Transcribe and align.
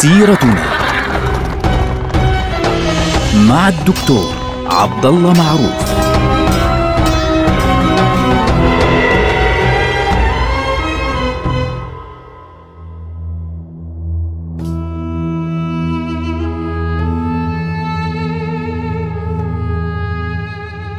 سيرتنا 0.00 0.64
مع 3.48 3.68
الدكتور 3.68 4.34
عبد 4.66 5.06
الله 5.06 5.32
معروف 5.32 5.90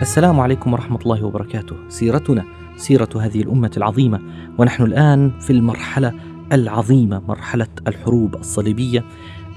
السلام 0.02 0.40
عليكم 0.40 0.74
ورحمة 0.74 1.00
الله 1.02 1.26
وبركاته. 1.26 1.76
سيرتنا 1.90 2.46
سيرة 2.78 3.10
هذه 3.16 3.42
الأمة 3.42 3.72
العظيمة، 3.78 4.20
ونحن 4.58 4.84
الآن 4.84 5.32
في 5.40 5.50
المرحلة 5.50 6.14
العظيمة، 6.52 7.22
مرحلة 7.28 7.68
الحروب 7.88 8.36
الصليبية 8.36 9.04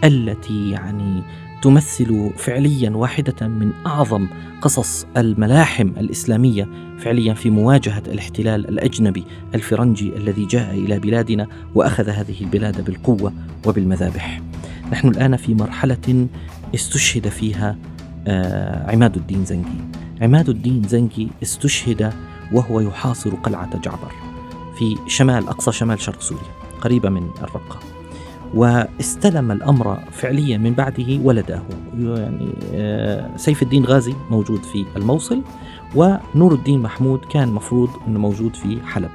التي 0.05 0.71
يعني 0.71 1.23
تمثل 1.63 2.31
فعليا 2.37 2.91
واحدة 2.91 3.49
من 3.49 3.73
أعظم 3.87 4.27
قصص 4.63 5.07
الملاحم 5.17 5.89
الإسلامية 5.89 6.69
فعليا 6.99 7.35
في 7.35 7.51
مواجهة 7.51 8.03
الاحتلال 8.07 8.69
الأجنبي 8.69 9.25
الفرنجي 9.55 10.17
الذي 10.17 10.45
جاء 10.47 10.75
إلى 10.75 10.99
بلادنا 10.99 11.47
وأخذ 11.75 12.09
هذه 12.09 12.41
البلاد 12.41 12.85
بالقوة 12.85 13.33
وبالمذابح. 13.67 14.41
نحن 14.93 15.09
الآن 15.09 15.37
في 15.37 15.55
مرحلة 15.55 16.27
استشهد 16.75 17.29
فيها 17.29 17.77
آه، 18.27 18.91
عماد 18.91 19.17
الدين 19.17 19.45
زنكي 19.45 19.81
عماد 20.21 20.49
الدين 20.49 20.83
زنكي 20.83 21.29
استشهد 21.43 22.13
وهو 22.53 22.81
يحاصر 22.81 23.35
قلعة 23.35 23.81
جعبر 23.81 24.13
في 24.79 24.97
شمال 25.07 25.49
أقصى 25.49 25.73
شمال 25.73 26.01
شرق 26.01 26.21
سوريا 26.21 26.64
قريبة 26.85 27.09
من 27.09 27.31
الرقة 27.43 27.79
واستلم 28.55 29.53
الأمر 29.53 29.99
فعليا 30.13 30.59
من 30.59 30.73
بعده 30.73 31.19
ولده. 31.23 31.63
يعني 31.99 32.49
آه، 32.75 33.37
سيف 33.37 33.63
الدين 33.63 33.85
غازي 33.85 34.15
موجود 34.31 34.63
في 34.63 34.85
الموصل 34.97 35.43
ونور 35.95 36.55
الدين 36.55 36.83
محمود 36.83 37.21
كان 37.25 37.49
مفروض 37.49 37.91
أنه 38.09 38.19
موجود 38.19 38.57
في 38.57 38.79
حلب. 38.87 39.11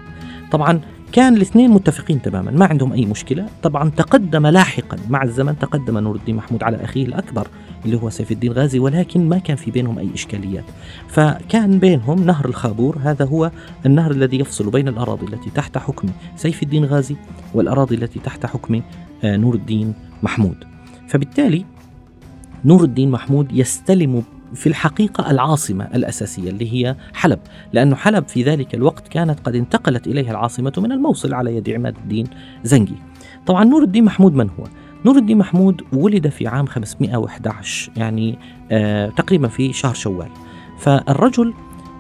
طبعا 0.51 0.81
كان 1.11 1.33
الاثنين 1.35 1.71
متفقين 1.71 2.21
تماما 2.21 2.51
ما 2.51 2.65
عندهم 2.65 2.93
أي 2.93 3.05
مشكلة. 3.05 3.45
طبعا 3.63 3.89
تقدم 3.89 4.47
لاحقا 4.47 4.97
مع 5.09 5.23
الزمن 5.23 5.59
تقدم 5.59 5.97
نور 5.97 6.15
الدين 6.15 6.35
محمود 6.35 6.63
على 6.63 6.83
أخيه 6.83 7.05
الأكبر. 7.05 7.47
اللي 7.85 7.97
هو 7.97 8.09
سيف 8.09 8.31
الدين 8.31 8.51
غازي 8.51 8.79
ولكن 8.79 9.29
ما 9.29 9.37
كان 9.37 9.55
في 9.55 9.71
بينهم 9.71 9.99
أي 9.99 10.09
إشكاليات. 10.13 10.65
فكان 11.07 11.79
بينهم 11.79 12.25
نهر 12.25 12.45
الخابور 12.45 12.97
هذا 13.03 13.25
هو 13.25 13.51
النهر 13.85 14.11
الذي 14.11 14.39
يفصل 14.39 14.71
بين 14.71 14.87
الأراضي 14.87 15.25
التي 15.25 15.49
تحت 15.49 15.77
حكم 15.77 16.09
سيف 16.35 16.63
الدين 16.63 16.85
غازي 16.85 17.15
والأراضي 17.53 17.95
التي 17.95 18.19
تحت 18.19 18.45
حكم 18.45 18.81
آه، 19.23 19.37
نور 19.37 19.55
الدين 19.55 19.93
محمود. 20.23 20.57
فبالتالي 21.07 21.65
نور 22.65 22.83
الدين 22.83 23.11
محمود 23.11 23.51
يستلم 23.51 24.23
في 24.53 24.67
الحقيقة 24.67 25.31
العاصمة 25.31 25.83
الأساسية 25.95 26.49
اللي 26.49 26.73
هي 26.73 26.95
حلب 27.13 27.39
لأن 27.73 27.95
حلب 27.95 28.27
في 28.27 28.43
ذلك 28.43 28.75
الوقت 28.75 29.07
كانت 29.07 29.39
قد 29.39 29.55
انتقلت 29.55 30.07
إليها 30.07 30.31
العاصمة 30.31 30.73
من 30.77 30.91
الموصل 30.91 31.33
على 31.33 31.55
يد 31.55 31.69
عماد 31.69 31.95
الدين 31.97 32.27
زنجي. 32.63 32.95
طبعا 33.45 33.63
نور 33.63 33.83
الدين 33.83 34.03
محمود 34.03 34.33
من 34.33 34.49
هو؟ 34.59 34.63
نور 35.05 35.17
الدين 35.17 35.37
محمود 35.37 35.81
ولد 35.93 36.27
في 36.27 36.47
عام 36.47 36.65
511 36.65 37.91
يعني 37.97 38.37
آه 38.71 39.09
تقريبا 39.09 39.47
في 39.47 39.73
شهر 39.73 39.93
شوال. 39.93 40.29
فالرجل 40.77 41.53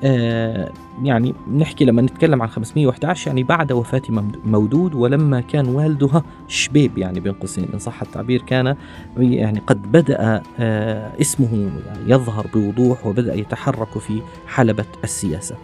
آه 0.03 0.71
يعني 1.03 1.33
نحكي 1.57 1.85
لما 1.85 2.01
نتكلم 2.01 2.41
عن 2.41 2.47
511 2.47 3.27
يعني 3.27 3.43
بعد 3.43 3.71
وفاة 3.71 4.01
مودود 4.45 4.95
ولما 4.95 5.41
كان 5.41 5.67
والده 5.67 6.23
شبيب 6.47 6.97
يعني 6.97 7.19
بين 7.19 7.33
قوسين. 7.33 7.67
إن 7.73 7.79
صح 7.79 8.01
التعبير 8.01 8.41
كان 8.41 8.75
يعني 9.17 9.59
قد 9.67 9.91
بدأ 9.91 10.41
آه 10.59 11.11
اسمه 11.21 11.69
يظهر 12.07 12.47
بوضوح 12.53 13.05
وبدأ 13.05 13.35
يتحرك 13.35 13.97
في 13.97 14.21
حلبة 14.47 14.85
السياسة. 15.03 15.55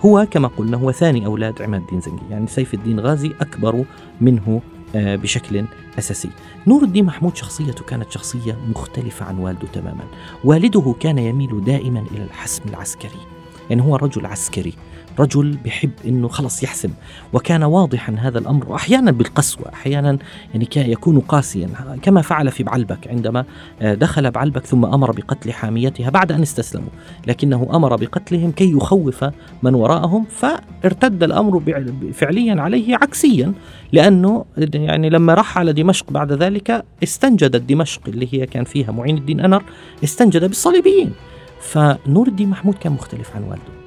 هو 0.00 0.26
كما 0.30 0.48
قلنا 0.48 0.76
هو 0.76 0.92
ثاني 0.92 1.26
أولاد 1.26 1.62
عماد 1.62 1.80
الدين 1.80 2.00
زنجي 2.00 2.22
يعني 2.30 2.46
سيف 2.46 2.74
الدين 2.74 3.00
غازي 3.00 3.32
أكبر 3.40 3.84
منه 4.20 4.60
بشكل 4.94 5.64
أساسي. 5.98 6.30
نور 6.66 6.82
الدين 6.82 7.04
محمود 7.04 7.36
شخصيته 7.36 7.84
كانت 7.84 8.10
شخصية 8.10 8.58
مختلفة 8.68 9.26
عن 9.26 9.38
والده 9.38 9.68
تماما. 9.72 10.04
والده 10.44 10.94
كان 11.00 11.18
يميل 11.18 11.64
دائما 11.64 12.04
إلى 12.10 12.24
الحسم 12.24 12.62
العسكري 12.68 13.20
يعني 13.70 13.82
هو 13.82 13.96
رجل 13.96 14.26
عسكري. 14.26 14.74
رجل 15.18 15.56
بحب 15.64 15.90
إنه 16.04 16.28
خلص 16.28 16.62
يحسم 16.62 16.90
وكان 17.32 17.62
واضحا 17.62 18.16
هذا 18.18 18.38
الأمر 18.38 18.68
واحيانا 18.68 19.10
بالقسوة 19.10 19.68
أحيانا 19.72 20.18
يعني 20.54 20.68
يكون 20.76 21.20
قاسيا 21.20 21.68
كما 22.02 22.22
فعل 22.22 22.50
في 22.50 22.62
بعلبك 22.62 23.08
عندما 23.08 23.44
آه، 23.82 23.94
دخل 23.94 24.30
بعلبك 24.30 24.66
ثم 24.66 24.84
أمر 24.84 25.12
بقتل 25.12 25.52
حاميتها 25.52 26.10
بعد 26.10 26.32
أن 26.32 26.42
استسلموا. 26.42 26.88
لكنه 27.26 27.68
أمر 27.74 27.96
بقتلهم 27.96 28.52
كي 28.52 28.72
يخوف 28.72 29.24
من 29.62 29.74
وراءهم 29.74 30.24
فارتد 30.24 31.22
الأمر 31.22 31.62
فعليا 32.12 32.62
عليه 32.62 32.96
عكسيا 32.96 33.52
لأنه 33.92 34.44
يعني 34.74 35.10
لما 35.10 35.34
راح 35.34 35.58
على 35.58 35.72
دمشق 35.72 36.10
بعد 36.10 36.32
ذلك 36.32 36.84
استنجدت 37.02 37.62
دمشق 37.62 38.00
اللي 38.08 38.28
هي 38.32 38.46
كان 38.46 38.64
فيها 38.64 38.92
معين 38.92 39.16
الدين 39.16 39.40
أنر 39.40 39.62
استنجد 40.04 40.44
بالصليبيين. 40.44 41.12
فنور 41.60 42.28
الدين 42.28 42.48
محمود 42.48 42.74
كان 42.74 42.92
مختلف 42.92 43.36
عن 43.36 43.42
والده. 43.42 43.81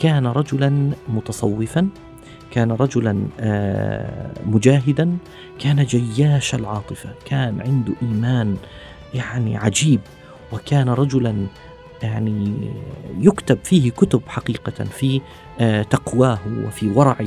كان 0.00 0.26
رجلا 0.26 0.90
متصوفا 1.08 1.88
كان 2.50 2.72
رجلا 2.72 3.26
آه، 3.40 4.30
مجاهدا 4.46 5.16
كان 5.58 5.84
جياش 5.84 6.54
العاطفة 6.54 7.10
كان 7.24 7.60
عنده 7.60 7.92
إيمان 8.02 8.56
يعني 9.14 9.56
عجيب 9.56 10.00
وكان 10.52 10.88
رجلا 10.88 11.46
يعني 12.02 12.54
يكتب 13.18 13.58
فيه 13.64 13.90
كتب 13.90 14.22
حقيقة 14.26 14.84
في 14.84 15.20
تقواه 15.90 16.38
وفي 16.66 16.88
ورعه. 16.88 17.26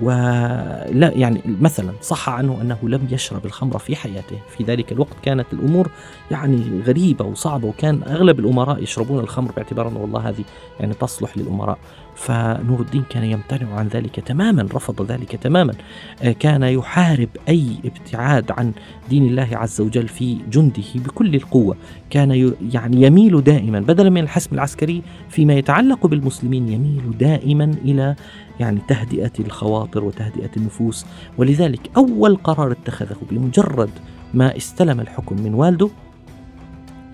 ولا 0.00 1.12
يعني 1.14 1.40
مثلا 1.60 1.92
صح 2.02 2.28
عنه 2.28 2.58
أنه 2.62 2.78
لم 2.82 3.08
يشرب 3.10 3.46
الخمر 3.46 3.78
في 3.78 3.96
حياته. 3.96 4.38
في 4.56 4.64
ذلك 4.64 4.92
الوقت 4.92 5.16
كانت 5.22 5.46
الأمور 5.52 5.90
يعني 6.30 6.82
غريبة 6.86 7.24
وصعبة 7.24 7.68
وكان 7.68 8.02
أغلب 8.02 8.40
الأمراء 8.40 8.82
يشربون 8.82 9.18
الخمر 9.18 9.52
باعتبار 9.52 9.88
انه 9.88 9.98
والله 10.00 10.28
هذه 10.28 10.44
يعني 10.80 10.94
تصلح 10.94 11.38
للأمراء. 11.38 11.78
فنور 12.14 12.80
الدين 12.80 13.02
كان 13.10 13.24
يمتنع 13.24 13.74
عن 13.74 13.88
ذلك 13.88 14.20
تماما 14.20 14.68
رفض 14.74 15.02
ذلك 15.02 15.36
تماما. 15.36 15.74
آه، 16.22 16.32
كان 16.32 16.62
يحارب 16.62 17.28
أي 17.48 17.76
ابتعاد 17.84 18.52
عن 18.52 18.72
دين 19.10 19.26
الله 19.26 19.48
عز 19.52 19.80
وجل 19.80 20.08
في 20.08 20.38
جنده 20.50 20.82
بكل 20.94 21.34
القوة. 21.34 21.76
كان 22.10 22.54
يعني 22.72 23.02
يميل 23.02 23.44
دائما 23.44 23.80
بدلا 23.80 24.10
من 24.10 24.22
الحسم 24.22 24.54
العسكري 24.54 25.02
فيما 25.28 25.54
يتعلق 25.54 26.06
بالمسلمين 26.06 26.68
يميل 26.68 27.18
دائما 27.18 27.61
إلى 27.64 28.16
يعني 28.60 28.80
تهدئة 28.88 29.32
الخواطر 29.40 30.04
وتهدئة 30.04 30.50
النفوس. 30.56 31.06
ولذلك 31.38 31.90
أول 31.96 32.36
قرار 32.36 32.72
اتخذه 32.72 33.16
بمجرد 33.30 33.90
ما 34.34 34.56
استلم 34.56 35.00
الحكم 35.00 35.42
من 35.42 35.54
والده 35.54 35.88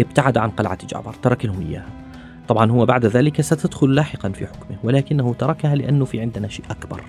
ابتعد 0.00 0.38
عن 0.38 0.50
قلعة 0.50 0.87
جعبر 0.87 1.14
ترك 1.22 1.47
لهم 1.47 1.60
إياها. 1.60 1.91
طبعا 2.48 2.70
هو 2.70 2.87
بعد 2.87 3.06
ذلك 3.06 3.41
ستدخل 3.41 3.94
لاحقا 3.94 4.28
في 4.28 4.47
حكمه 4.47 4.76
ولكنه 4.84 5.34
تركها 5.34 5.75
لأنه 5.75 6.04
في 6.04 6.20
عندنا 6.20 6.48
شيء 6.48 6.64
أكبر. 6.70 7.03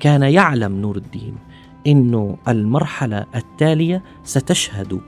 كان 0.00 0.22
يعلم 0.22 0.80
نور 0.80 0.96
الدين 0.96 1.34
أنه 1.86 2.36
المرحلة 2.48 3.26
التالية 3.34 4.02
ستشهد 4.24 5.00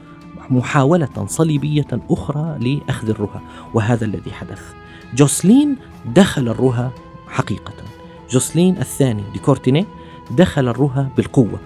محاولة 0.50 1.26
صليبية 1.26 1.86
أخرى 2.10 2.59
لأخذ 2.59 3.10
الرها 3.10 3.42
وهذا 3.75 4.04
الذي 4.04 4.32
حدث. 4.32 4.72
جوسلين 5.14 5.77
دخل 6.15 6.48
الرها 6.48 6.92
حقيقة 7.30 7.72
جوسلين 8.30 8.78
الثاني 8.78 9.22
ديكورتيني 9.32 9.86
دخل 10.30 10.68
الرها 10.68 11.10
بالقوة 11.16 11.60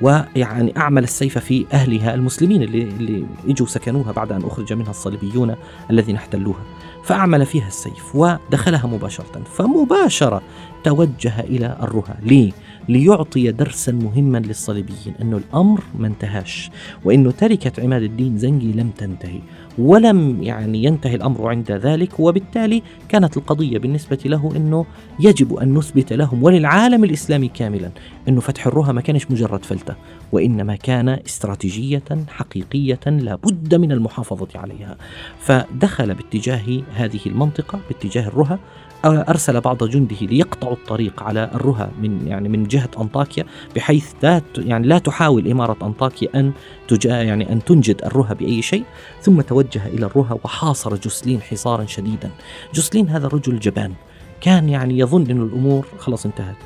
ويعني 0.00 0.76
أعمل 0.76 1.04
السيف 1.04 1.38
في 1.38 1.66
أهلها 1.72 2.14
المسلمين 2.14 2.62
اللي, 2.62 2.82
اللي 2.82 3.26
إجوا 3.48 3.66
سكنوها 3.66 4.12
بعد 4.12 4.32
أن 4.32 4.42
أخرج 4.44 4.72
منها 4.72 4.90
الصليبيون 4.90 5.54
الذين 5.90 6.16
احتلوها 6.16 6.60
فأعمل 7.04 7.46
فيها 7.46 7.68
السيف 7.68 8.16
ودخلها 8.16 8.86
مباشرة 8.86 9.42
فمباشرة 9.54 10.42
توجه 10.84 11.40
إلى 11.40 11.76
الرها 11.82 12.16
ليه؟ 12.22 12.52
ليعطي 12.88 13.52
درسا 13.52 13.92
مهما 13.92 14.38
للصليبيين 14.38 15.14
أنه 15.22 15.36
الأمر 15.36 15.80
ما 15.98 16.06
انتهاش 16.06 16.70
وأنه 17.04 17.30
تركة 17.30 17.82
عماد 17.82 18.02
الدين 18.02 18.38
زنجي 18.38 18.72
لم 18.72 18.90
تنتهي 18.90 19.40
ولم 19.78 20.42
يعني 20.42 20.84
ينتهي 20.84 21.14
الأمر 21.14 21.48
عند 21.48 21.72
ذلك 21.72 22.20
وبالتالي 22.20 22.82
كانت 23.08 23.36
القضية 23.36 23.78
بالنسبة 23.78 24.18
له 24.24 24.52
إنه 24.56 24.86
يجب 25.20 25.54
أن 25.54 25.74
نثبت 25.74 26.12
لهم 26.12 26.42
وللعالم 26.42 27.04
الإسلامي 27.04 27.48
كاملا 27.48 27.90
إنه 28.28 28.40
فتح 28.40 28.66
الرها 28.66 28.92
ما 28.92 29.00
كانش 29.00 29.30
مجرد 29.30 29.64
فلتة 29.64 29.94
وإنما 30.32 30.76
كان 30.76 31.08
استراتيجية 31.08 32.02
حقيقية 32.28 33.00
لابد 33.06 33.74
من 33.74 33.92
المحافظة 33.92 34.48
عليها. 34.54 34.96
فدخل 35.40 36.14
باتجاه 36.14 36.82
هذه 36.94 37.20
المنطقة 37.26 37.78
باتجاه 37.88 38.28
الرها 38.28 38.58
أرسل 39.04 39.60
بعض 39.60 39.84
جنده 39.84 40.16
ليقطعوا 40.20 40.72
الطريق 40.72 41.22
على 41.22 41.50
الرها 41.54 41.90
من 42.02 42.26
يعني 42.26 42.48
من 42.48 42.64
جهة 42.64 42.88
أنطاكيا 43.00 43.44
بحيث 43.76 44.12
لا 44.22 44.42
يعني 44.58 44.86
لا 44.86 44.98
تحاول 44.98 45.50
إمارة 45.50 45.76
أنطاكيا 45.82 46.28
أن 46.34 46.52
تجا 46.88 47.22
يعني 47.22 47.52
أن 47.52 47.64
تنجد 47.64 48.04
الرها 48.04 48.34
بأي 48.34 48.62
شيء. 48.62 48.84
ثم 49.22 49.40
توجه 49.40 49.86
إلى 49.86 50.06
الرها 50.06 50.38
وحاصر 50.44 50.96
جسلين 50.96 51.42
حصارا 51.42 51.86
شديدا. 51.86 52.30
جسلين 52.74 53.08
هذا 53.08 53.28
رجل 53.28 53.58
جبان. 53.58 53.92
كان 54.40 54.68
يعني 54.68 54.98
يظن 54.98 55.30
إنه 55.30 55.44
الأمور 55.44 55.86
خلاص 55.98 56.26
انتهت. 56.26 56.56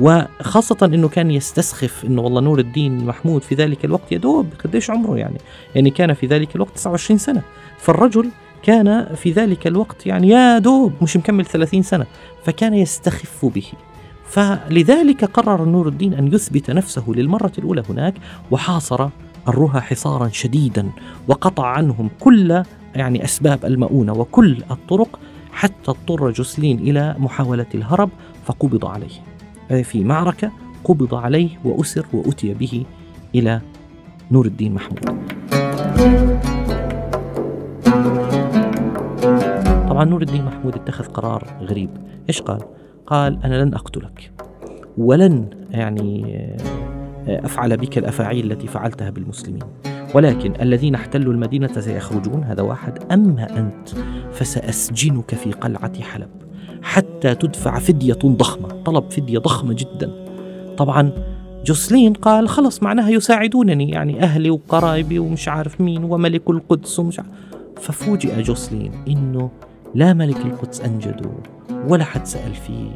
وخاصة 0.00 0.76
إنه 0.82 1.08
كان 1.08 1.30
يستسخف 1.30 2.04
إنه 2.04 2.22
والله 2.22 2.40
نور 2.40 2.58
الدين 2.58 3.06
محمود 3.06 3.42
في 3.42 3.54
ذلك 3.54 3.84
الوقت 3.84 4.12
يا 4.12 4.18
دوب 4.18 4.46
قديش 4.64 4.90
عمره 4.90 5.16
يعني. 5.16 5.38
يعني 5.74 5.90
كان 5.90 6.14
في 6.14 6.26
ذلك 6.26 6.56
الوقت 6.56 6.74
29 6.74 7.18
سنة. 7.18 7.42
فالرجل 7.78 8.30
كان 8.62 9.14
في 9.14 9.32
ذلك 9.32 9.66
الوقت 9.66 10.06
يعني 10.06 10.28
يا 10.28 10.58
دوب 10.58 10.92
مش 11.02 11.16
مكمل 11.16 11.44
30 11.46 11.82
سنة 11.82 12.06
فكان 12.44 12.74
يستخف 12.74 13.46
به. 13.46 13.66
فلذلك 14.28 15.24
قرر 15.24 15.64
نور 15.64 15.88
الدين 15.88 16.14
أن 16.14 16.34
يثبت 16.34 16.70
نفسه 16.70 17.04
للمرة 17.08 17.52
الأولى 17.58 17.82
هناك 17.88 18.14
وحاصر 18.50 19.08
الرها 19.48 19.80
حصارا 19.80 20.28
شديدا 20.28 20.90
وقطع 21.28 21.66
عنهم 21.66 22.10
كل 22.20 22.62
يعني 22.94 23.24
أسباب 23.24 23.64
المؤونة 23.64 24.12
وكل 24.12 24.56
الطرق 24.70 25.18
حتى 25.52 25.90
اضطر 25.90 26.30
جسلين 26.30 26.78
إلى 26.78 27.14
محاولة 27.18 27.66
الهرب 27.74 28.10
فقبض 28.44 28.86
عليه. 28.86 29.82
في 29.82 30.04
معركة 30.04 30.52
قبض 30.84 31.14
عليه 31.14 31.48
وأسر 31.64 32.06
وأتي 32.12 32.54
به 32.54 32.84
إلى 33.34 33.60
نور 34.30 34.46
الدين 34.46 34.74
محمود. 34.74 35.28
طبعا 39.98 40.10
نور 40.10 40.22
الدين 40.22 40.44
محمود 40.44 40.74
اتخذ 40.74 41.04
قرار 41.04 41.44
غريب. 41.62 41.90
إيش 42.28 42.42
قال؟ 42.42 42.58
قال 43.06 43.38
أنا 43.44 43.64
لن 43.64 43.74
أقتلك. 43.74 44.32
ولن 44.98 45.50
يعني 45.70 46.36
آه، 47.28 47.46
أفعل 47.46 47.76
بك 47.76 47.98
الأفاعيل 47.98 48.52
التي 48.52 48.66
فعلتها 48.66 49.10
بالمسلمين. 49.10 49.62
ولكن 50.14 50.52
الذين 50.60 50.94
احتلوا 50.94 51.32
المدينة 51.32 51.80
سيخرجون 51.80 52.44
هذا 52.44 52.62
واحد 52.62 53.12
اما 53.12 53.58
أنت؟ 53.58 53.88
فسأسجنك 54.32 55.34
في 55.34 55.52
قلعة 55.52 56.00
حلب 56.00 56.30
حتى 56.82 57.34
تدفع 57.34 57.78
فدية 57.78 58.18
ضخمة. 58.24 58.68
طلب 58.68 59.10
فدية 59.10 59.38
ضخمة 59.38 59.72
جدا. 59.78 60.12
طبعا 60.76 61.12
جوسلين 61.64 62.12
قال 62.12 62.48
خلص 62.48 62.82
معناها 62.82 63.10
يساعدونني 63.10 63.90
يعني 63.90 64.22
أهلي 64.22 64.50
وقرايبي 64.50 65.18
ومش 65.18 65.48
عارف 65.48 65.80
مين 65.80 66.04
وملك 66.04 66.50
القدس 66.50 66.98
ومش 66.98 67.18
عارف 67.18 67.30
ففوجئ 67.76 68.42
جوسلين 68.42 68.92
إنه 69.08 69.50
لا 69.94 70.14
ملك 70.14 70.36
القدس 70.36 70.80
أنجده 70.80 71.30
ولا 71.88 72.04
حد 72.04 72.26
سأل 72.26 72.54
فيه 72.54 72.90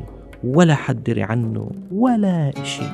ولا 0.45 0.75
حد 0.75 1.03
دري 1.03 1.23
عنه 1.23 1.71
ولا 1.93 2.53
شيء 2.63 2.93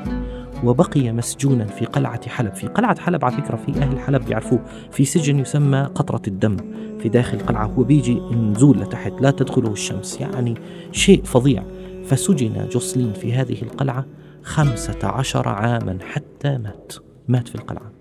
وبقي 0.65 1.13
مسجونا 1.13 1.65
في 1.65 1.85
قلعة 1.85 2.29
حلب. 2.29 2.55
في 2.55 2.67
قلعة 2.67 3.01
حلب 3.01 3.25
على 3.25 3.37
فكرة 3.37 3.57
في 3.57 3.79
أهل 3.83 3.99
حلب 3.99 4.25
بيعرفوه. 4.25 4.61
في 4.91 5.05
سجن 5.05 5.39
يسمى 5.39 5.91
قطرة 5.95 6.23
الدم. 6.29 6.57
في 6.99 7.09
داخل 7.09 7.39
القلعة 7.39 7.67
هو 7.67 7.83
بيجي 7.83 8.21
نزول 8.21 8.81
لتحت 8.81 9.13
لا 9.21 9.31
تدخله 9.31 9.73
الشمس. 9.73 10.21
يعني 10.21 10.55
شيء 10.93 11.25
فظيع. 11.25 11.63
فسجن 12.07 12.69
جوسلين 12.69 13.13
في 13.13 13.33
هذه 13.33 13.63
القلعة 13.63 14.07
خمسة 14.43 14.99
عشر 15.09 15.49
عاما 15.49 15.99
حتى 16.03 16.59
مات. 16.59 16.93
مات 17.29 17.49
في 17.49 17.55
القلعة. 17.55 17.98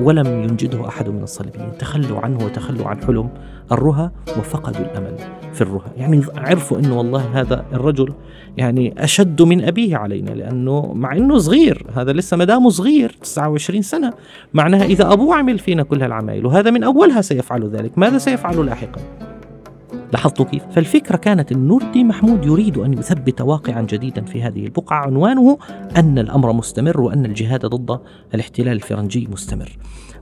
ولم 0.00 0.26
ينجده 0.26 0.88
أحد 0.88 1.08
من 1.08 1.22
الصليبيين. 1.22 1.78
تخلوا 1.78 2.20
عنه 2.20 2.44
وتخلوا 2.44 2.88
عن 2.88 3.04
حلم 3.04 3.28
الرهى 3.72 4.10
وفقدوا 4.38 4.80
الأمل 4.80 5.18
في 5.54 5.60
الرهى 5.60 5.90
يعني 5.96 6.22
عرفوا 6.36 6.78
أنه 6.78 6.98
والله 6.98 7.40
هذا 7.40 7.64
الرجل 7.72 8.12
يعني 8.56 9.04
أشد 9.04 9.42
من 9.42 9.64
أبيه 9.64 9.96
علينا 9.96 10.30
لأنه 10.30 10.92
مع 10.94 11.12
أنه 11.12 11.38
صغير 11.38 11.86
هذا 11.94 12.12
لسه 12.12 12.36
مدامه 12.36 12.70
صغير 12.70 13.16
29 13.22 13.82
سنة 13.82 14.12
معناها 14.54 14.84
إذا 14.84 15.12
أبوه 15.12 15.36
عمل 15.36 15.58
فينا 15.58 15.82
كل 15.82 16.02
هالعمايل 16.02 16.46
وهذا 16.46 16.70
من 16.70 16.82
أولها 16.82 17.20
سيفعل 17.20 17.68
ذلك. 17.68 17.98
ماذا 17.98 18.18
سيفعل 18.18 18.66
لاحقا؟ 18.66 19.00
لاحظتوا 20.16 20.44
كيف؟ 20.44 20.62
فالفكرة 20.72 21.16
كانت 21.16 21.52
أن 21.52 21.66
نور 21.66 21.82
الدين 21.82 22.08
محمود 22.08 22.46
يريد 22.46 22.78
أن 22.78 22.92
يثبت 22.92 23.40
واقعا 23.40 23.82
جديدا 23.82 24.24
في 24.24 24.42
هذه 24.42 24.64
البقعة 24.64 25.06
عنوانه 25.06 25.58
أن 25.96 26.18
الأمر 26.18 26.52
مستمر 26.52 27.00
وأن 27.00 27.26
الجهاد 27.26 27.66
ضد 27.66 28.00
الاحتلال 28.34 28.72
الفرنجي 28.72 29.28
مستمر 29.32 29.76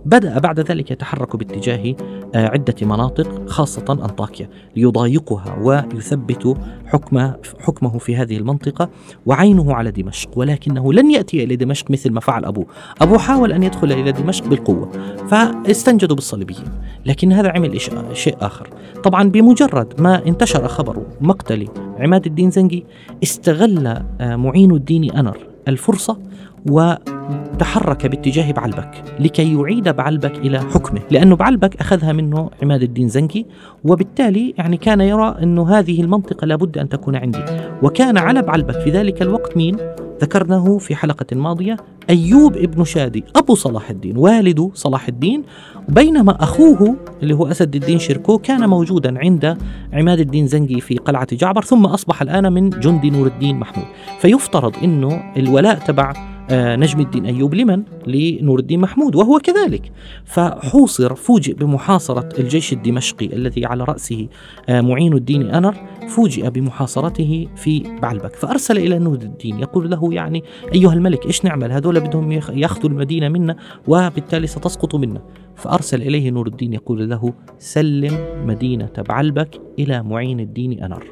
بدأ 0.06 0.39
بعد 0.39 0.61
ذلك 0.61 0.91
يتحرك 0.91 1.37
باتجاه 1.37 1.95
آه، 2.35 2.49
عدة 2.49 2.75
مناطق 2.83 3.49
خاصة 3.49 3.85
أنطاكيا 3.91 4.49
ليضايقها 4.77 5.59
ويثبت 5.62 6.56
حكم 6.87 7.33
حكمه 7.61 7.99
في 7.99 8.17
هذه 8.17 8.37
المنطقة 8.37 8.91
وعينه 9.27 9.75
على 9.75 9.91
دمشق. 9.91 10.39
ولكنه 10.39 10.93
لن 10.93 11.11
يأتي 11.11 11.45
إلى 11.45 11.56
دمشق 11.56 11.91
مثل 11.91 12.11
ما 12.11 12.21
فعل 12.21 12.45
أبوه. 12.45 12.67
أبوه 13.01 13.19
حاول 13.19 13.53
أن 13.53 13.62
يدخل 13.62 13.93
إلى 13.93 14.12
دمشق 14.12 14.49
بالقوة 14.49 14.91
فاستنجدوا 15.31 16.17
بالصليبيين. 16.17 16.65
لكن 17.06 17.33
هذا 17.33 17.49
عمل 17.49 17.81
شيء 18.12 18.37
آخر. 18.41 18.69
طبعا 19.05 19.29
بمجرد 19.29 20.01
ما 20.01 20.27
انتشر 20.27 20.69
خبر 20.69 21.03
مقتل 21.21 21.69
عماد 21.99 22.27
الدين 22.27 22.51
زنجي 22.51 22.85
استغل 23.23 23.87
آه، 24.21 24.37
معين 24.37 24.71
الدين 24.71 25.11
أنر 25.11 25.39
الفرصة 25.69 26.19
وتحرك 26.67 28.07
باتجاه 28.07 28.53
بعلبك 28.53 29.05
لكي 29.21 29.55
يعيد 29.55 29.89
بعلبك 29.89 30.39
إلى 30.39 30.61
حكمه 30.61 31.01
لأنه 31.11 31.37
بعلبك 31.37 31.77
أخذها 31.77 32.13
منه 32.13 32.51
عماد 32.63 32.83
الدين 32.83 33.09
زنكي 33.09 33.47
وبالتالي 33.85 34.55
يعني 34.59 34.77
كان 34.77 35.01
يرى 35.01 35.37
أنه 35.43 35.79
هذه 35.79 36.01
المنطقة 36.01 36.45
لابد 36.45 36.79
أن 36.79 36.89
تكون 36.89 37.17
عندي. 37.17 37.45
وكان 37.83 38.19
على 38.19 38.43
بعلبك 38.43 38.81
في 38.81 38.91
ذلك 38.91 39.23
الوقت 39.23 39.57
مين؟ 39.57 39.77
ذكرناه 40.21 40.79
في 40.79 40.95
حلقة 40.95 41.37
ماضية 41.37 41.77
أيوب 42.11 42.57
ابن 42.57 42.85
شادي 42.85 43.25
أبو 43.37 43.55
صلاح 43.55 43.91
الدين 43.91 44.17
والد 44.17 44.71
صلاح 44.75 45.09
الدين. 45.09 45.43
بينما 45.89 46.43
أخوه 46.43 46.97
اللي 47.23 47.35
هو 47.35 47.47
أسد 47.47 47.75
الدين 47.75 47.99
شركو 47.99 48.39
كان 48.39 48.69
موجودا 48.69 49.19
عند 49.19 49.57
عماد 49.93 50.21
الدين 50.21 50.47
زنجي 50.47 50.81
في 50.81 50.97
قلعة 50.97 51.27
جعبر 51.33 51.63
ثم 51.63 51.87
أصبح 51.87 52.23
الآن 52.23 52.53
من 52.53 52.71
جند 52.71 53.07
نور 53.07 53.27
الدين 53.27 53.59
محمود. 53.59 53.87
فيفترض 54.21 54.77
أنه 54.85 55.33
الولاء 55.37 55.75
تبع 55.75 56.34
نجم 56.52 57.00
الدين 57.00 57.26
أيوب 57.26 57.55
لمن؟ 57.55 57.82
لنور 58.06 58.58
الدين 58.58 58.81
محمود 58.81 59.17
وهو 59.17 59.38
كذلك. 59.38 59.93
فحوصر 60.25 61.14
فوجئ 61.14 61.55
بمحاصرة 61.55 62.29
الجيش 62.38 62.73
الدمشقي 62.73 63.26
الذي 63.26 63.67
على 63.67 63.85
رأسه 63.85 64.29
آه، 64.69 64.81
معين 64.81 65.12
الدين 65.12 65.50
أنر 65.50 65.75
فوجئ 66.08 66.50
بمحاصرته 66.50 67.48
في 67.56 67.98
بعلبك. 68.03 68.36
فأرسل 68.36 68.79
إلى 68.79 68.98
نور 68.98 69.15
الدين 69.15 69.58
يقول 69.58 69.91
له 69.91 70.15
يعني 70.15 70.43
أيها 70.74 70.93
الملك 70.93 71.27
إيش 71.27 71.44
نعمل؟ 71.44 71.72
هذول 71.72 72.01
بدهم 72.01 72.32
يأخذوا 72.32 72.91
المدينة 72.91 73.29
منا 73.29 73.56
وبالتالي 73.89 74.46
ستسقط 74.46 74.94
منا. 74.94 75.22
فأرسل 75.56 76.03
إليه 76.03 76.31
نور 76.31 76.46
الدين 76.46 76.72
يقول 76.72 77.10
له 77.10 77.32
سلم 77.58 78.19
مدينة 78.46 78.93
بعلبك 79.08 79.60
إلى 79.79 80.03
معين 80.03 80.41
الدين 80.41 80.82
أنر. 80.82 81.05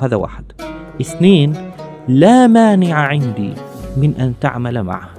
هذا 0.00 0.16
واحد. 0.16 0.44
اثنين 1.00 1.52
لا 2.08 2.46
مانع 2.46 2.94
عندي 2.94 3.52
من 3.96 4.14
أن 4.14 4.34
تعمل 4.40 4.82
معه. 4.82 5.10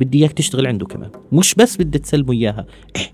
بدي 0.00 0.18
إياك 0.18 0.32
تشتغل 0.32 0.66
عنده 0.66 0.86
كمان. 0.86 1.10
مش 1.32 1.54
بس 1.54 1.76
بدي 1.76 1.98
تسلمه 1.98 2.32
إياها. 2.32 2.66
إيه. 2.96 3.12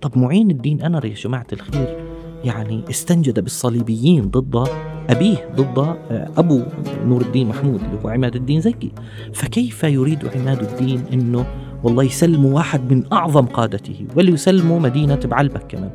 طب 0.00 0.18
معين 0.18 0.50
الدين 0.50 0.82
أنر 0.82 1.04
يا 1.04 1.14
جماعة 1.14 1.46
الخير؟ 1.52 1.96
يعني 2.44 2.84
استنجد 2.90 3.40
بالصليبيين 3.40 4.22
ضد 4.30 4.68
أبيه 5.10 5.48
ضد 5.56 5.96
أبو 6.38 6.62
نور 7.06 7.22
الدين 7.22 7.48
محمود 7.48 7.80
اللي 7.82 7.98
هو 8.04 8.08
عماد 8.08 8.36
الدين 8.36 8.60
زكي. 8.60 8.92
فكيف 9.32 9.84
يريد 9.84 10.26
عماد 10.36 10.62
الدين 10.62 11.04
أنه 11.12 11.46
والله 11.82 12.04
يسلموا 12.04 12.54
واحد 12.54 12.92
من 12.92 13.12
أعظم 13.12 13.46
قادته 13.46 14.06
وليسلموا 14.16 14.80
مدينة 14.80 15.20
بعلبك 15.24 15.66
كمان؟ 15.68 15.90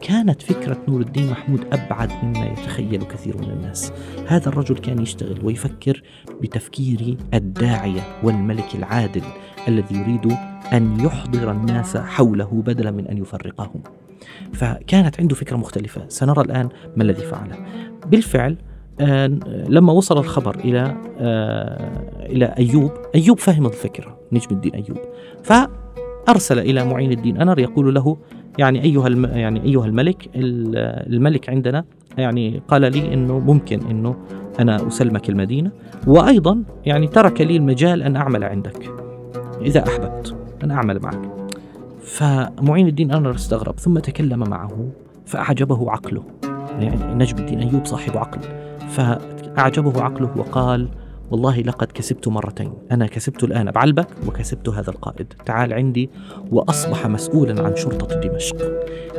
كانت 0.00 0.42
فكرة 0.42 0.78
نور 0.88 1.00
الدين 1.00 1.30
محمود 1.30 1.60
أبعد 1.72 2.12
مما 2.22 2.46
يتخيل 2.46 3.02
كثير 3.02 3.36
من 3.36 3.50
الناس. 3.50 3.92
هذا 4.26 4.48
الرجل 4.48 4.78
كان 4.78 5.02
يشتغل 5.02 5.44
ويفكر 5.44 6.02
بتفكير 6.42 7.16
الداعية 7.34 8.00
والملك 8.22 8.74
العادل 8.74 9.22
الذي 9.68 9.96
يريد 9.96 10.36
أن 10.72 11.00
يحضر 11.00 11.50
الناس 11.50 11.96
حوله 11.96 12.62
بدلا 12.66 12.90
من 12.90 13.06
أن 13.06 13.18
يفرقهم. 13.18 13.82
فكانت 14.52 15.20
عنده 15.20 15.34
فكرة 15.34 15.56
مختلفة. 15.56 16.04
سنرى 16.08 16.40
الآن 16.40 16.68
ما 16.96 17.02
الذي 17.02 17.22
فعله. 17.22 17.56
بالفعل 18.06 18.56
آه 19.00 19.26
لما 19.68 19.92
وصل 19.92 20.18
الخبر 20.18 20.54
إلى 20.58 20.96
آه 21.18 22.26
إلى 22.26 22.44
أيوب 22.44 22.92
أيوب 23.14 23.38
فهم 23.38 23.66
الفكرة 23.66 24.18
نجم 24.32 24.48
الدين 24.50 24.74
أيوب. 24.74 24.98
فأرسل 26.26 26.58
إلى 26.58 26.84
معين 26.84 27.12
الدين. 27.12 27.36
أنر 27.36 27.58
يقول 27.58 27.94
له 27.94 28.16
يعني 28.58 28.82
أيها 28.82 29.06
الم 29.06 29.24
يعني 29.24 29.64
أيها 29.64 29.86
الملك 29.86 30.30
الملك 30.34 31.50
عندنا 31.50 31.84
يعني 32.18 32.62
قال 32.68 32.82
لي 32.82 33.14
إنه 33.14 33.38
ممكن 33.38 33.80
إنه 33.90 34.16
أنا 34.60 34.88
أسلمك 34.88 35.28
المدينة. 35.28 35.70
وأيضا 36.06 36.62
يعني 36.86 37.06
ترك 37.06 37.40
لي 37.40 37.56
المجال 37.56 38.02
أن 38.02 38.16
أعمل 38.16 38.44
عندك 38.44 38.90
إذا 39.60 39.84
أحببت 39.88 40.36
أن 40.64 40.70
أعمل 40.70 41.00
معك. 41.02 41.30
فمعين 42.02 42.86
الدين 42.88 43.12
انور 43.12 43.34
استغرب. 43.34 43.78
ثم 43.78 43.98
تكلم 43.98 44.38
معه 44.38 44.88
فأعجبه 45.26 45.90
عقله. 45.90 46.22
يعني 46.80 47.14
نجم 47.14 47.38
الدين 47.38 47.60
أيوب 47.60 47.84
صاحب 47.84 48.16
عقل. 48.16 48.40
فأعجبه 48.88 50.02
عقله 50.02 50.30
وقال 50.36 50.88
والله 51.30 51.60
لقد 51.60 51.86
كسبت 51.86 52.28
مرتين. 52.28 52.72
أنا 52.92 53.06
كسبت 53.06 53.44
الآن 53.44 53.70
بعلبك 53.70 54.08
وكسبت 54.26 54.68
هذا 54.68 54.90
القائد. 54.90 55.32
تعال 55.46 55.72
عندي 55.72 56.10
وأصبح 56.50 57.06
مسؤولا 57.06 57.62
عن 57.62 57.76
شرطة 57.76 58.20
دمشق. 58.20 58.56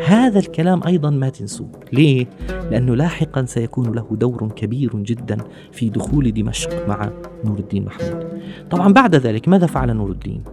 هذا 0.06 0.40
الكلام 0.40 0.84
أيضا 0.88 1.10
ما 1.10 1.30
تنسوه. 1.30 1.72
ليه؟ 1.94 2.28
لأنه 2.72 2.96
لاحقا 2.96 3.46
سيكون 3.46 3.92
له 3.92 4.08
دور 4.12 4.52
كبير 4.56 4.96
جدا 4.96 5.38
في 5.72 5.90
دخول 5.90 6.34
دمشق 6.34 6.88
مع 6.88 7.10
نور 7.46 7.60
الدين 7.60 7.86
محمود. 7.86 8.42
طبعا 8.72 8.94
بعد 8.94 9.16
ذلك 9.16 9.48
ماذا 9.48 9.66
فعل 9.68 9.94
نور 9.94 10.12
الدين؟ 10.12 10.44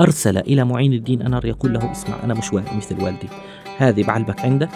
أرسل 0.00 0.38
إلى 0.38 0.64
معين 0.64 0.92
الدين 0.92 1.22
أنر 1.22 1.46
يقول 1.46 1.72
له 1.72 1.92
اسمع 1.92 2.14
أنا 2.24 2.34
مش 2.34 2.54
مثل 2.54 3.02
والدي. 3.02 3.28
هذه 3.78 4.02
بعلبك 4.06 4.40
عندك 4.40 4.68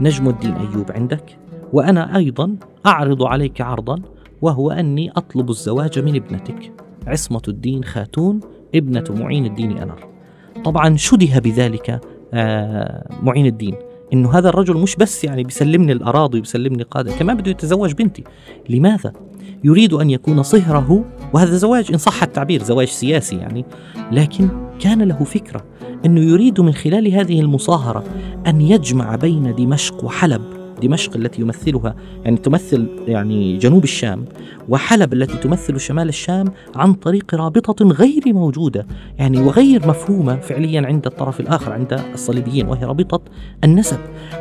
نجم 0.00 0.28
الدين 0.28 0.54
أيوب 0.54 0.92
عندك 0.92 1.38
وأنا 1.72 2.16
أيضا 2.16 2.56
أعرض 2.86 3.22
عليك 3.22 3.60
عرضا 3.60 4.02
وهو 4.42 4.70
أني 4.70 5.10
أطلب 5.10 5.50
الزواج 5.50 5.98
من 5.98 6.16
ابنتك. 6.16 6.72
عصمة 7.06 7.42
الدين 7.48 7.84
خاتون 7.84 8.40
ابنة 8.74 9.04
معين 9.10 9.46
الدين 9.46 9.78
أنر 9.78 10.08
طبعا 10.64 10.96
شده 10.96 11.38
بذلك 11.38 12.00
آه، 12.34 13.08
معين 13.22 13.46
الدين. 13.46 13.74
إنه 14.12 14.38
هذا 14.38 14.48
الرجل 14.48 14.76
مش 14.76 14.96
بس 14.96 15.24
يعني 15.24 15.44
بيسلمني 15.44 15.92
الأراضي 15.92 16.38
وبيسلمني 16.38 16.82
قاده 16.82 17.12
كمان 17.12 17.36
بده 17.36 17.50
يتزوج 17.50 17.92
بنتي. 17.92 18.24
لماذا؟ 18.68 19.12
يريد 19.64 19.92
أن 19.92 20.10
يكون 20.10 20.42
صهره 20.42 21.04
وهذا 21.32 21.56
زواج 21.56 21.92
إن 21.92 21.98
صح 21.98 22.22
التعبير 22.22 22.62
زواج 22.62 22.88
سياسي 22.88 23.36
يعني 23.36 23.64
لكن 24.12 24.48
كان 24.80 25.02
له 25.02 25.24
فكرة 25.24 25.64
إنه 26.06 26.20
يريد 26.20 26.60
من 26.60 26.72
خلال 26.72 27.12
هذه 27.12 27.40
المصاهرة 27.40 28.04
أن 28.46 28.60
يجمع 28.60 29.16
بين 29.16 29.54
دمشق 29.54 30.04
وحلب. 30.04 30.63
دمشق 30.82 31.16
التي 31.16 31.42
يمثلها 31.42 31.94
يعني 32.24 32.36
تمثل 32.36 32.88
يعني 33.06 33.58
جنوب 33.58 33.84
الشام 33.84 34.24
وحلب 34.68 35.12
التي 35.12 35.36
تمثل 35.36 35.80
شمال 35.80 36.08
الشام 36.08 36.46
عن 36.74 36.92
طريق 36.92 37.34
رابطة 37.34 37.84
غير 37.84 38.22
موجودة 38.26 38.86
يعني 39.18 39.40
وغير 39.40 39.88
مفهومة 39.88 40.36
فعليا 40.36 40.86
عند 40.86 41.06
الطرف 41.06 41.40
الآخر 41.40 41.72
عند 41.72 42.00
الصليبيين 42.14 42.68
وهي 42.68 42.84
رابطة 42.84 43.20
النسب 43.64 43.98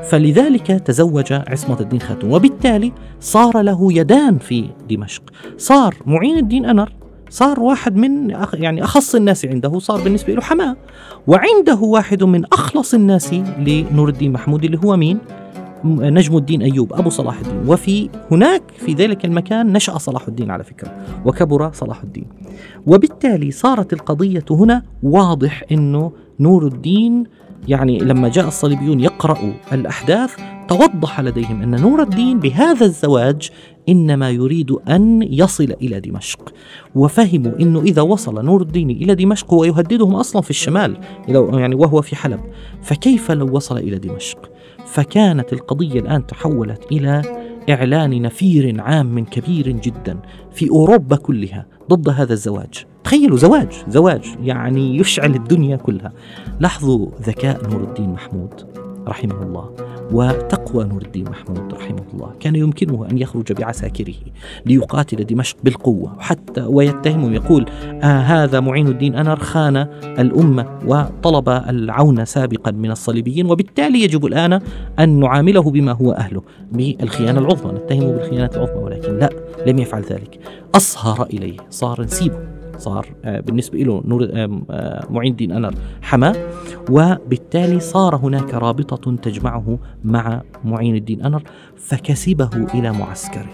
فلذلك 0.10 0.68
تزوج 0.68 1.34
عصمة 1.34 1.80
الدين 1.80 2.00
خاتون 2.00 2.32
وبالتالي 2.32 2.92
صار 3.20 3.62
له 3.62 3.94
يدان 3.94 4.38
في 4.38 4.70
دمشق 4.90 5.24
صار 5.58 5.96
معين 6.06 6.38
الدين 6.38 6.66
أنر 6.66 6.94
صار 7.30 7.60
واحد 7.60 7.96
من 7.96 8.30
يعني 8.54 8.84
أخص 8.84 9.16
الناس 9.16 9.46
عنده 9.46 9.80
صار 9.80 10.02
بالنسبة 10.02 10.34
له 10.34 10.42
حماة 10.42 10.76
وعنده 11.28 11.76
واحد 11.76 12.24
من 12.24 12.46
أخلص 12.46 12.94
الناس 12.94 13.34
لنور 13.34 14.10
الدين 14.10 14.32
محمود 14.32 14.64
اللي 14.64 14.80
هو 14.84 14.98
مين؟ 14.98 15.18
نجم 15.86 16.38
الدين 16.38 16.62
أيوب 16.62 16.94
أبو 16.94 17.10
صلاح 17.10 17.40
الدين. 17.40 17.70
وفي 17.70 18.10
هناك 18.32 18.64
في 18.78 18.94
ذلك 18.94 19.26
المكان 19.26 19.74
نشأ 19.74 19.98
صلاح 19.98 20.28
الدين 20.28 20.52
على 20.52 20.64
فكرة 20.64 21.06
وكبر 21.26 21.72
صلاح 21.72 22.04
الدين. 22.04 22.26
وبالتالي 22.88 23.52
صارت 23.52 23.94
القضية 23.94 24.46
هنا 24.52 24.84
واضح 25.04 25.64
أنه 25.72 26.12
نور 26.40 26.68
الدين 26.68 27.24
يعني 27.68 28.00
لما 28.00 28.30
جاء 28.30 28.48
الصليبيون 28.48 29.00
يقرأوا 29.00 29.54
الأحداث 29.74 30.36
توضح 30.68 31.22
لديهم 31.22 31.62
أن 31.62 31.82
نور 31.82 32.02
الدين 32.02 32.40
بهذا 32.40 32.86
الزواج 32.86 33.50
إنما 33.90 34.30
يريد 34.30 34.72
أن 34.72 35.28
يصل 35.32 35.74
إلى 35.82 36.00
دمشق. 36.00 36.54
وفهموا 36.96 37.52
أنه 37.60 37.82
إذا 37.82 38.02
وصل 38.02 38.46
نور 38.46 38.62
الدين 38.62 38.90
إلى 38.90 39.16
دمشق 39.16 39.54
هو 39.54 39.64
يهددهم 39.64 40.16
أصلا 40.16 40.42
في 40.42 40.50
الشمال 40.50 40.98
يعني 41.28 41.76
وهو 41.76 42.02
في 42.02 42.16
حلب. 42.16 42.40
فكيف 42.82 43.32
لو 43.32 43.56
وصل 43.56 43.78
إلى 43.78 43.98
دمشق؟ 43.98 44.50
فكانت 44.86 45.54
القضية 45.54 46.00
الآن 46.00 46.28
تحولت 46.28 46.92
إلى 46.92 47.22
إعلان 47.70 48.22
نفير 48.22 48.82
عام 48.82 49.26
كبير 49.26 49.70
جدا 49.72 50.20
في 50.52 50.70
أوروبا 50.70 51.16
كلها. 51.16 51.66
ضد 51.96 52.10
هذا 52.10 52.34
الزواج. 52.34 52.86
تخيلوا 53.04 53.38
زواج 53.38 53.74
زواج 53.88 54.36
يعني 54.42 54.98
يشعل 54.98 55.36
الدنيا 55.36 55.76
كلها. 55.76 56.12
لاحظوا 56.60 57.08
ذكاء 57.22 57.70
نور 57.70 57.84
الدين 57.84 58.10
محمود 58.10 58.54
رحمه 59.08 59.44
الله. 59.44 59.70
وتقوى 60.12 60.86
نور 60.86 61.02
الدين 61.02 61.24
محمود 61.24 61.74
رحمه 61.74 62.04
الله. 62.14 62.32
كان 62.40 62.56
يمكنه 62.56 63.08
أن 63.12 63.18
يخرج 63.18 63.54
بعساكره 63.54 64.14
ليقاتل 64.66 65.26
دمشق 65.26 65.58
بالقوة. 65.64 66.16
حتى 66.20 66.62
ويتهم 66.62 67.34
يقول 67.34 67.66
آه 68.04 68.20
هذا 68.20 68.60
معين 68.60 68.88
الدين. 68.88 69.16
أنر 69.16 69.40
خان 69.40 69.78
الأمة 70.06 70.80
وطلب 70.86 71.50
العون 71.50 72.26
سابقا 72.26 72.72
من 72.72 72.92
الصليبيين 72.92 73.46
وبالتالي 73.46 74.04
يجب 74.04 74.26
الآن 74.26 74.62
أن 75.00 75.20
نعامله 75.20 75.72
بما 75.72 75.92
هو 75.92 76.12
أهله. 76.12 76.42
بالخيانة 76.72 77.40
العظمى. 77.40 77.74
نتهمه 77.74 78.12
بالخيانة 78.12 78.50
العظمى 78.56 78.84
ولكن 78.84 79.18
لا 79.18 79.30
لم 79.68 79.80
يفعل 79.80 80.02
ذلك. 80.02 80.40
أصهر 80.76 81.26
إليه 81.26 81.58
صار 81.70 82.02
نسيبه. 82.02 82.53
صار 82.84 83.06
آه، 83.26 83.40
بالنسبة 83.40 83.80
له 83.80 84.04
نور 84.06 84.30
معين 85.10 85.32
الدين 85.32 85.52
أنر 85.52 85.74
حماه 86.02 86.36
وبالتالي 86.90 87.80
صار 87.80 88.16
هناك 88.16 88.54
رابطة 88.54 89.16
تجمعه 89.16 89.80
مع 90.04 90.42
معين 90.66 90.96
الدين 90.96 91.22
أنر 91.22 91.44
فكسبه 91.78 92.50
إلى 92.74 92.92
معسكره 92.92 93.50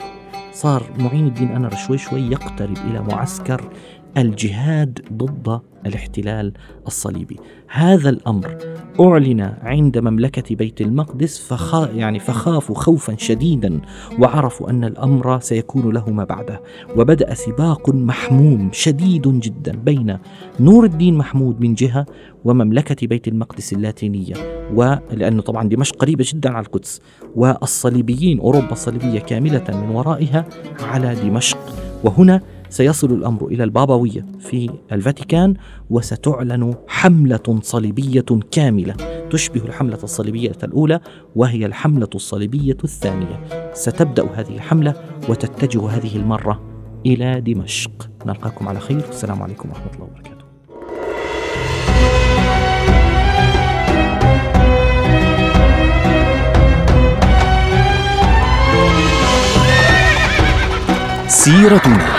صار 0.51 0.83
معين 0.99 1.27
الدين 1.27 1.47
أنر 1.47 1.75
شوي 1.75 1.97
شوي 1.97 2.21
يقترب 2.21 2.77
إلى 2.77 3.01
معسكر 3.01 3.61
الجهاد 4.17 4.99
ضد 5.13 5.61
الاحتلال 5.85 6.53
الصليبي. 6.87 7.37
هذا 7.67 8.09
الأمر 8.09 8.57
أعلن 8.99 9.53
عند 9.61 9.97
مملكة 9.97 10.55
بيت 10.55 10.81
المقدس 10.81 11.39
فخا 11.39 11.89
يعني 11.95 12.19
فخافوا 12.19 12.75
خوفا 12.75 13.15
شديدا 13.17 13.81
وعرفوا 14.19 14.69
أن 14.69 14.83
الأمر 14.83 15.39
سيكون 15.39 15.93
له 15.93 16.09
ما 16.09 16.23
بعده. 16.23 16.61
وبدأ 16.97 17.33
سباق 17.33 17.89
محموم 17.89 18.69
شديد 18.73 19.39
جدا 19.39 19.75
بين 19.75 20.17
نور 20.59 20.85
الدين 20.85 21.17
محمود 21.17 21.61
من 21.61 21.73
جهة 21.73 22.05
ومملكة 22.45 23.07
بيت 23.07 23.27
المقدس 23.27 23.73
اللاتينية 23.73 24.33
ولأنه 24.73 25.41
طبعا 25.41 25.69
دمشق 25.69 25.95
قريبة 25.95 26.25
جدا 26.27 26.49
على 26.49 26.65
القدس 26.65 27.01
والصليبيين 27.35 28.39
أوروبا 28.39 28.71
الصليبية 28.71 29.19
كاملة 29.19 29.63
من 29.69 29.95
ورائها 29.95 30.45
على 30.81 31.15
دمشق. 31.15 31.57
وهنا 32.03 32.41
سيصل 32.69 33.11
الأمر 33.11 33.47
إلى 33.47 33.63
البابوية 33.63 34.25
في 34.39 34.69
الفاتيكان 34.91 35.53
وستعلن 35.89 36.73
حملة 36.87 37.59
صليبية 37.61 38.25
كاملة. 38.51 38.95
تشبه 39.29 39.61
الحملة 39.61 39.99
الصليبية 40.03 40.57
الأولى 40.63 40.99
وهي 41.35 41.65
الحملة 41.65 42.09
الصليبية 42.15 42.77
الثانية. 42.83 43.39
ستبدأ 43.73 44.27
هذه 44.35 44.55
الحملة 44.55 44.93
وتتجه 45.29 45.89
هذه 45.89 46.15
المرة 46.15 46.61
إلى 47.05 47.41
دمشق. 47.41 48.09
نلقاكم 48.25 48.67
على 48.67 48.79
خير. 48.79 49.01
والسلام 49.07 49.41
عليكم 49.41 49.69
ورحمة 49.69 49.93
الله 49.93 50.05
وبركاته. 50.05 50.39
سيرتنا. 61.27 62.18